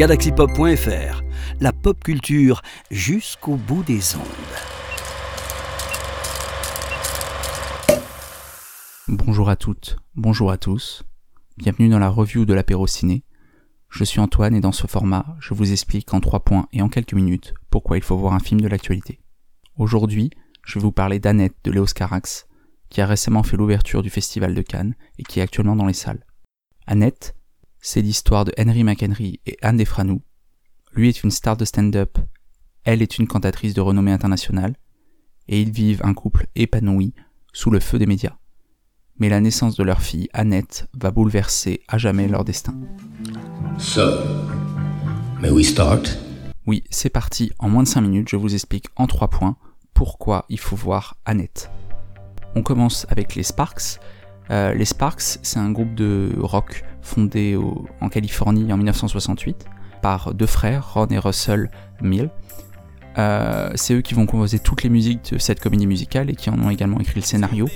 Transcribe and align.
galaxypop.fr, 0.00 1.22
la 1.60 1.74
pop 1.74 2.02
culture 2.02 2.62
jusqu'au 2.90 3.56
bout 3.56 3.82
des 3.82 4.16
ondes. 4.16 4.22
Bonjour 9.08 9.50
à 9.50 9.56
toutes, 9.56 9.98
bonjour 10.14 10.50
à 10.50 10.56
tous. 10.56 11.02
Bienvenue 11.58 11.90
dans 11.90 11.98
la 11.98 12.08
review 12.08 12.46
de 12.46 12.54
l'apéro 12.54 12.86
ciné. 12.86 13.24
Je 13.90 14.04
suis 14.04 14.20
Antoine 14.20 14.54
et 14.54 14.60
dans 14.60 14.72
ce 14.72 14.86
format, 14.86 15.36
je 15.38 15.52
vous 15.52 15.70
explique 15.70 16.14
en 16.14 16.20
trois 16.20 16.40
points 16.44 16.66
et 16.72 16.80
en 16.80 16.88
quelques 16.88 17.12
minutes 17.12 17.52
pourquoi 17.68 17.98
il 17.98 18.02
faut 18.02 18.16
voir 18.16 18.32
un 18.32 18.40
film 18.40 18.62
de 18.62 18.68
l'actualité. 18.68 19.20
Aujourd'hui, 19.76 20.30
je 20.64 20.78
vais 20.78 20.82
vous 20.82 20.92
parler 20.92 21.18
d'Annette 21.18 21.56
de 21.62 21.72
Léos 21.72 21.92
Carax, 21.94 22.46
qui 22.88 23.02
a 23.02 23.06
récemment 23.06 23.42
fait 23.42 23.58
l'ouverture 23.58 24.00
du 24.00 24.08
Festival 24.08 24.54
de 24.54 24.62
Cannes 24.62 24.94
et 25.18 25.24
qui 25.24 25.40
est 25.40 25.42
actuellement 25.42 25.76
dans 25.76 25.84
les 25.84 25.92
salles. 25.92 26.24
Annette, 26.86 27.34
c'est 27.80 28.02
l'histoire 28.02 28.44
de 28.44 28.52
Henry 28.58 28.84
McHenry 28.84 29.40
et 29.46 29.56
Anne 29.62 29.76
Defranou. 29.76 30.22
Lui 30.92 31.08
est 31.08 31.22
une 31.22 31.30
star 31.30 31.56
de 31.56 31.64
stand-up, 31.64 32.18
elle 32.84 33.02
est 33.02 33.18
une 33.18 33.26
cantatrice 33.26 33.74
de 33.74 33.80
renommée 33.80 34.12
internationale, 34.12 34.76
et 35.48 35.60
ils 35.60 35.70
vivent 35.70 36.00
un 36.04 36.14
couple 36.14 36.46
épanoui 36.54 37.14
sous 37.52 37.70
le 37.70 37.80
feu 37.80 37.98
des 37.98 38.06
médias. 38.06 38.36
Mais 39.18 39.28
la 39.28 39.40
naissance 39.40 39.76
de 39.76 39.84
leur 39.84 40.00
fille, 40.00 40.28
Annette, 40.32 40.88
va 40.98 41.10
bouleverser 41.10 41.82
à 41.88 41.98
jamais 41.98 42.26
leur 42.26 42.44
destin. 42.44 42.74
So, 43.78 44.02
may 45.40 45.50
we 45.50 45.66
start? 45.66 46.18
Oui, 46.66 46.84
c'est 46.90 47.10
parti, 47.10 47.52
en 47.58 47.68
moins 47.68 47.82
de 47.82 47.88
5 47.88 48.00
minutes, 48.00 48.28
je 48.30 48.36
vous 48.36 48.54
explique 48.54 48.86
en 48.96 49.06
3 49.06 49.28
points 49.28 49.56
pourquoi 49.92 50.46
il 50.48 50.58
faut 50.58 50.76
voir 50.76 51.16
Annette. 51.24 51.70
On 52.54 52.62
commence 52.62 53.06
avec 53.10 53.34
les 53.34 53.42
Sparks. 53.42 54.00
Euh, 54.50 54.72
les 54.74 54.84
Sparks, 54.84 55.38
c'est 55.42 55.58
un 55.58 55.70
groupe 55.70 55.94
de 55.94 56.32
rock 56.38 56.84
fondé 57.10 57.58
en 58.00 58.08
Californie 58.08 58.72
en 58.72 58.76
1968 58.76 59.66
par 60.00 60.32
deux 60.32 60.46
frères, 60.46 60.94
Ron 60.94 61.06
et 61.08 61.18
Russell 61.18 61.70
Mill. 62.00 62.30
Euh, 63.18 63.70
c'est 63.74 63.94
eux 63.94 64.00
qui 64.00 64.14
vont 64.14 64.26
composer 64.26 64.60
toutes 64.60 64.82
les 64.82 64.88
musiques 64.88 65.32
de 65.32 65.38
cette 65.38 65.60
comédie 65.60 65.86
musicale 65.86 66.30
et 66.30 66.36
qui 66.36 66.48
en 66.48 66.58
ont 66.60 66.70
également 66.70 67.00
écrit 67.00 67.20
le 67.20 67.24
scénario. 67.24 67.68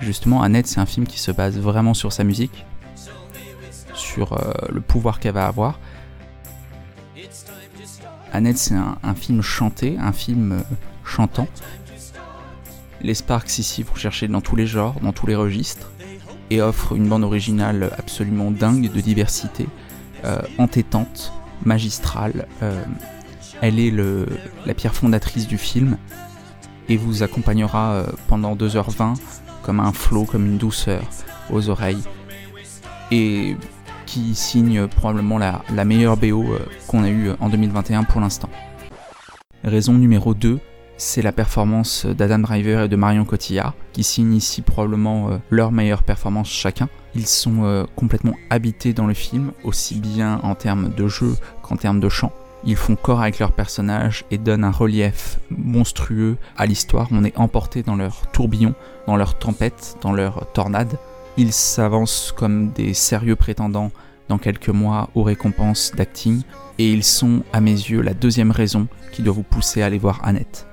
Justement, 0.00 0.42
Annette, 0.42 0.66
c'est 0.66 0.80
un 0.80 0.86
film 0.86 1.06
qui 1.06 1.18
se 1.18 1.30
base 1.30 1.58
vraiment 1.58 1.94
sur 1.94 2.12
sa 2.12 2.24
musique, 2.24 2.64
sur 3.94 4.32
euh, 4.32 4.52
le 4.72 4.80
pouvoir 4.80 5.20
qu'elle 5.20 5.34
va 5.34 5.46
avoir. 5.46 5.78
Annette, 8.32 8.58
c'est 8.58 8.74
un, 8.74 9.14
film 9.14 9.42
chanté, 9.42 9.96
un 10.00 10.12
film 10.12 10.64
chantant. 11.04 11.46
Les 13.00 13.14
Sparks 13.14 13.58
ici, 13.58 13.84
vous 13.84 13.94
cherchez 13.94 14.26
dans 14.26 14.40
tous 14.40 14.56
les 14.56 14.66
genres, 14.66 14.96
dans 15.02 15.12
tous 15.12 15.26
les 15.26 15.36
registres, 15.36 15.88
et 16.50 16.60
offre 16.60 16.94
une 16.94 17.08
bande 17.08 17.24
originale 17.24 17.90
absolument 17.98 18.50
dingue 18.50 18.90
de 18.90 19.00
diversité, 19.00 19.66
euh, 20.24 20.38
entêtante, 20.58 21.32
magistrale. 21.64 22.46
Euh, 22.62 22.82
elle 23.60 23.78
est 23.78 23.92
la 24.66 24.74
pierre 24.74 24.94
fondatrice 24.94 25.46
du 25.46 25.58
film 25.58 25.96
et 26.88 26.96
vous 26.96 27.22
accompagnera 27.22 27.92
euh, 27.92 28.06
pendant 28.28 28.54
2h20 28.54 29.16
comme 29.62 29.80
un 29.80 29.92
flot, 29.92 30.24
comme 30.24 30.44
une 30.44 30.58
douceur 30.58 31.02
aux 31.50 31.68
oreilles 31.70 32.02
et 33.10 33.56
qui 34.06 34.34
signe 34.34 34.86
probablement 34.86 35.38
la, 35.38 35.62
la 35.74 35.84
meilleure 35.84 36.16
BO 36.16 36.44
qu'on 36.86 37.04
a 37.04 37.08
eue 37.08 37.30
en 37.40 37.48
2021 37.48 38.04
pour 38.04 38.20
l'instant. 38.20 38.50
Raison 39.62 39.94
numéro 39.94 40.34
2, 40.34 40.60
c'est 40.96 41.22
la 41.22 41.32
performance 41.32 42.06
d'Adam 42.06 42.38
Driver 42.38 42.84
et 42.84 42.88
de 42.88 42.96
Marion 42.96 43.24
Cotillard, 43.24 43.74
qui 43.92 44.04
signent 44.04 44.34
ici 44.34 44.62
probablement 44.62 45.30
euh, 45.30 45.38
leur 45.50 45.72
meilleure 45.72 46.02
performance 46.02 46.48
chacun. 46.48 46.88
Ils 47.14 47.26
sont 47.26 47.64
euh, 47.64 47.84
complètement 47.96 48.34
habités 48.50 48.92
dans 48.92 49.06
le 49.06 49.14
film, 49.14 49.52
aussi 49.64 50.00
bien 50.00 50.40
en 50.42 50.54
termes 50.54 50.92
de 50.94 51.08
jeu 51.08 51.36
qu'en 51.62 51.76
termes 51.76 52.00
de 52.00 52.08
chant. 52.08 52.32
Ils 52.66 52.76
font 52.76 52.96
corps 52.96 53.20
avec 53.20 53.38
leurs 53.38 53.52
personnages 53.52 54.24
et 54.30 54.38
donnent 54.38 54.64
un 54.64 54.70
relief 54.70 55.38
monstrueux 55.50 56.38
à 56.56 56.64
l'histoire. 56.64 57.08
On 57.10 57.24
est 57.24 57.36
emporté 57.36 57.82
dans 57.82 57.96
leur 57.96 58.30
tourbillon, 58.32 58.74
dans 59.06 59.16
leur 59.16 59.38
tempête, 59.38 59.96
dans 60.00 60.12
leur 60.12 60.50
tornade. 60.52 60.96
Ils 61.36 61.52
s'avancent 61.52 62.32
comme 62.34 62.70
des 62.70 62.94
sérieux 62.94 63.36
prétendants 63.36 63.90
dans 64.28 64.38
quelques 64.38 64.70
mois 64.70 65.10
aux 65.14 65.22
récompenses 65.22 65.92
d'acting, 65.94 66.42
et 66.78 66.90
ils 66.90 67.04
sont, 67.04 67.42
à 67.52 67.60
mes 67.60 67.72
yeux, 67.72 68.00
la 68.00 68.14
deuxième 68.14 68.50
raison 68.50 68.86
qui 69.12 69.22
doit 69.22 69.34
vous 69.34 69.42
pousser 69.42 69.82
à 69.82 69.86
aller 69.86 69.98
voir 69.98 70.20
Annette. 70.24 70.66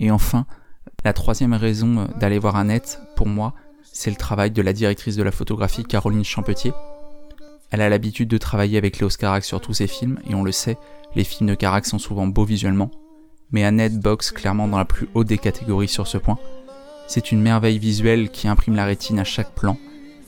Et 0.00 0.10
enfin, 0.10 0.46
la 1.04 1.12
troisième 1.12 1.54
raison 1.54 2.06
d'aller 2.18 2.38
voir 2.38 2.56
Annette, 2.56 3.00
pour 3.16 3.26
moi, 3.26 3.54
c'est 3.82 4.10
le 4.10 4.16
travail 4.16 4.50
de 4.50 4.62
la 4.62 4.72
directrice 4.72 5.16
de 5.16 5.22
la 5.22 5.32
photographie 5.32 5.84
Caroline 5.84 6.24
Champetier. 6.24 6.72
Elle 7.70 7.80
a 7.80 7.88
l'habitude 7.88 8.28
de 8.28 8.38
travailler 8.38 8.78
avec 8.78 8.98
Léos 8.98 9.16
Carax 9.18 9.46
sur 9.46 9.60
tous 9.60 9.74
ses 9.74 9.86
films, 9.86 10.20
et 10.28 10.34
on 10.34 10.42
le 10.42 10.52
sait, 10.52 10.78
les 11.14 11.24
films 11.24 11.50
de 11.50 11.54
Carax 11.54 11.90
sont 11.90 11.98
souvent 11.98 12.26
beaux 12.26 12.44
visuellement, 12.44 12.90
mais 13.50 13.64
Annette 13.64 13.98
boxe 13.98 14.30
clairement 14.30 14.68
dans 14.68 14.78
la 14.78 14.84
plus 14.84 15.08
haute 15.14 15.26
des 15.26 15.38
catégories 15.38 15.88
sur 15.88 16.06
ce 16.06 16.18
point. 16.18 16.38
C'est 17.08 17.32
une 17.32 17.42
merveille 17.42 17.78
visuelle 17.78 18.30
qui 18.30 18.48
imprime 18.48 18.76
la 18.76 18.84
rétine 18.84 19.18
à 19.18 19.24
chaque 19.24 19.54
plan, 19.54 19.76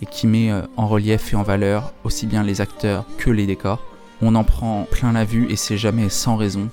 et 0.00 0.06
qui 0.06 0.26
met 0.26 0.50
euh, 0.50 0.62
en 0.76 0.86
relief 0.86 1.32
et 1.32 1.36
en 1.36 1.42
valeur 1.42 1.92
aussi 2.04 2.26
bien 2.26 2.42
les 2.42 2.60
acteurs 2.60 3.04
que 3.18 3.30
les 3.30 3.46
décors. 3.46 3.84
On 4.20 4.34
en 4.34 4.44
prend 4.44 4.86
plein 4.90 5.12
la 5.12 5.24
vue 5.24 5.50
et 5.50 5.56
c'est 5.56 5.76
jamais 5.76 6.08
sans 6.08 6.36
raison, 6.36 6.68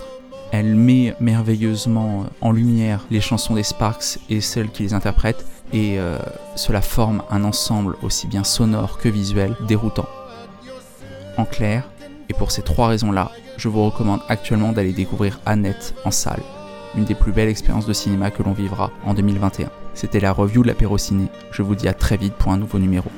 elle 0.51 0.75
met 0.75 1.15
merveilleusement 1.19 2.25
en 2.41 2.51
lumière 2.51 3.05
les 3.11 3.21
chansons 3.21 3.55
des 3.55 3.63
Sparks 3.63 4.19
et 4.29 4.41
celles 4.41 4.69
qui 4.69 4.83
les 4.83 4.93
interprètent, 4.93 5.45
et 5.73 5.99
euh, 5.99 6.17
cela 6.55 6.81
forme 6.81 7.23
un 7.29 7.43
ensemble 7.43 7.97
aussi 8.03 8.27
bien 8.27 8.43
sonore 8.43 8.97
que 8.97 9.09
visuel 9.09 9.55
déroutant. 9.67 10.07
En 11.37 11.45
clair, 11.45 11.89
et 12.29 12.33
pour 12.33 12.51
ces 12.51 12.61
trois 12.61 12.87
raisons-là, 12.87 13.31
je 13.57 13.69
vous 13.69 13.83
recommande 13.85 14.21
actuellement 14.29 14.71
d'aller 14.71 14.93
découvrir 14.93 15.39
Annette 15.45 15.95
en 16.05 16.11
salle, 16.11 16.41
une 16.95 17.05
des 17.05 17.15
plus 17.15 17.31
belles 17.31 17.49
expériences 17.49 17.85
de 17.85 17.93
cinéma 17.93 18.31
que 18.31 18.43
l'on 18.43 18.53
vivra 18.53 18.91
en 19.05 19.13
2021. 19.13 19.69
C'était 19.93 20.19
la 20.19 20.31
review 20.31 20.61
de 20.61 20.67
l'apéro 20.67 20.97
ciné, 20.97 21.27
je 21.51 21.61
vous 21.61 21.75
dis 21.75 21.87
à 21.87 21.93
très 21.93 22.17
vite 22.17 22.33
pour 22.33 22.51
un 22.51 22.57
nouveau 22.57 22.79
numéro. 22.79 23.09